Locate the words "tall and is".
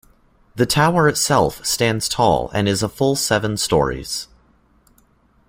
2.09-2.81